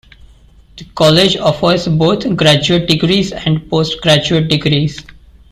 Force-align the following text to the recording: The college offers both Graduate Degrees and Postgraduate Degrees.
The 0.77 0.85
college 0.95 1.37
offers 1.37 1.87
both 1.87 2.35
Graduate 2.35 2.87
Degrees 2.89 3.31
and 3.33 3.69
Postgraduate 3.69 4.47
Degrees. 4.47 5.05